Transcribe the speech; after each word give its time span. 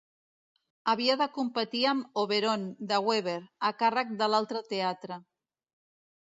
Havia 0.93 1.15
de 1.21 1.27
competir 1.35 1.81
amb 1.91 2.17
"Oberon" 2.21 2.63
de 2.93 2.99
Weber, 3.09 3.37
a 3.71 3.71
càrrec 3.83 4.17
de 4.23 4.31
l'altre 4.37 4.65
teatre. 4.73 5.21